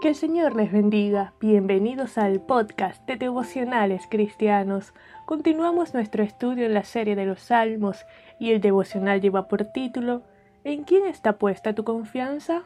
[0.00, 1.32] Que el Señor les bendiga.
[1.40, 4.94] Bienvenidos al podcast de devocionales cristianos.
[5.26, 8.06] Continuamos nuestro estudio en la serie de los Salmos
[8.38, 10.22] y el devocional lleva por título
[10.62, 12.62] ¿En quién está puesta tu confianza?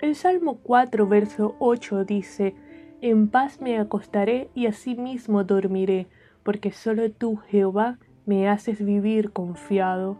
[0.00, 2.54] El Salmo 4, verso 8 dice,
[3.02, 6.06] En paz me acostaré y asimismo dormiré,
[6.44, 10.16] porque solo tú, Jehová, me haces vivir confiado.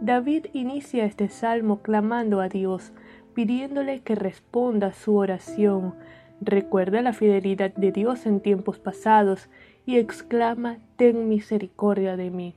[0.00, 2.92] David inicia este salmo clamando a Dios,
[3.34, 5.94] pidiéndole que responda su oración,
[6.40, 9.48] recuerda la fidelidad de Dios en tiempos pasados
[9.86, 12.56] y exclama, Ten misericordia de mí.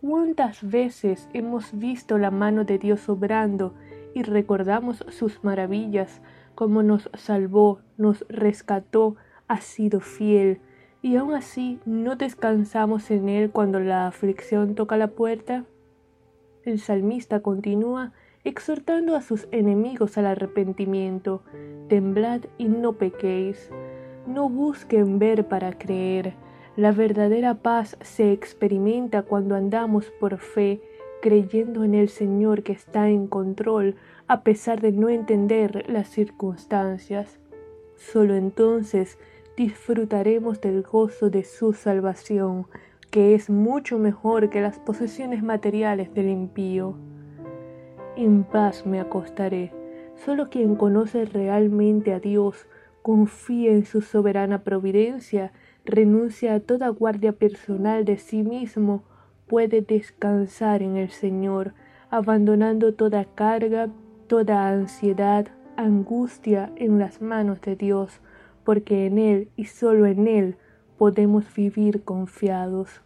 [0.00, 3.74] ¿Cuántas veces hemos visto la mano de Dios obrando
[4.14, 6.22] y recordamos sus maravillas,
[6.54, 10.60] como nos salvó, nos rescató, ha sido fiel,
[11.02, 15.64] y aún así no descansamos en Él cuando la aflicción toca la puerta?
[16.64, 18.12] El salmista continúa
[18.44, 21.42] exhortando a sus enemigos al arrepentimiento.
[21.88, 23.70] Temblad y no pequéis.
[24.26, 26.34] No busquen ver para creer.
[26.76, 30.80] La verdadera paz se experimenta cuando andamos por fe,
[31.20, 33.96] creyendo en el Señor que está en control,
[34.28, 37.38] a pesar de no entender las circunstancias.
[37.96, 39.18] Solo entonces
[39.56, 42.66] disfrutaremos del gozo de su salvación,
[43.10, 46.96] que es mucho mejor que las posesiones materiales del impío
[48.16, 49.72] en paz me acostaré.
[50.24, 52.66] Solo quien conoce realmente a Dios,
[53.02, 55.52] confía en su soberana providencia,
[55.84, 59.02] renuncia a toda guardia personal de sí mismo,
[59.46, 61.74] puede descansar en el Señor,
[62.10, 63.88] abandonando toda carga,
[64.26, 68.20] toda ansiedad, angustia en las manos de Dios,
[68.64, 70.56] porque en Él y solo en Él
[70.98, 73.00] podemos vivir confiados.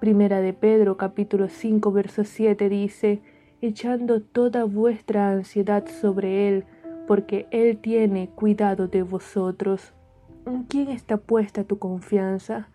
[0.00, 3.20] Primera de Pedro capítulo 5 verso 7 dice,
[3.60, 6.64] echando toda vuestra ansiedad sobre Él,
[7.06, 9.94] porque Él tiene cuidado de vosotros.
[10.46, 12.68] ¿En quién está puesta tu confianza?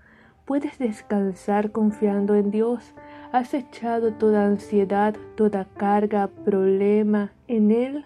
[0.46, 2.94] ¿Puedes descansar confiando en Dios?
[3.32, 8.06] ¿Has echado toda ansiedad, toda carga, problema en Él?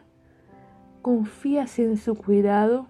[1.01, 2.87] ¿Confías en su cuidado?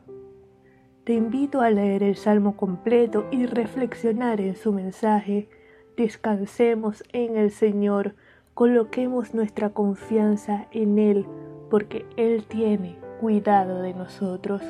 [1.06, 5.48] Te invito a leer el Salmo completo y reflexionar en su mensaje.
[5.96, 8.16] Descansemos en el Señor
[8.57, 11.28] Coloquemos nuestra confianza en Él
[11.69, 14.63] porque Él tiene cuidado de nosotros.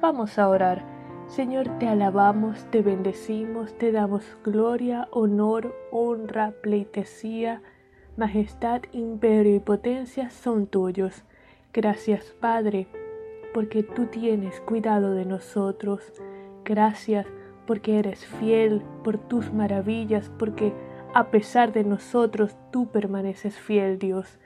[0.00, 0.82] Vamos a orar.
[1.26, 7.60] Señor, te alabamos, te bendecimos, te damos gloria, honor, honra, pleitesía,
[8.16, 11.22] majestad, imperio y potencia son tuyos.
[11.74, 12.86] Gracias, Padre,
[13.52, 16.14] porque tú tienes cuidado de nosotros.
[16.64, 17.26] Gracias
[17.66, 20.72] porque eres fiel por tus maravillas, porque
[21.14, 24.38] a pesar de nosotros, tú permaneces fiel, Dios.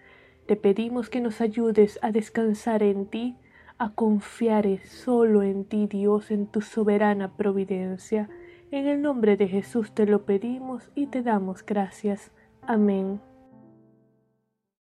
[0.47, 3.37] Te pedimos que nos ayudes a descansar en ti,
[3.79, 8.29] a confiar solo en ti, Dios, en tu soberana providencia.
[8.71, 12.33] En el nombre de Jesús te lo pedimos y te damos gracias.
[12.63, 13.28] Amén.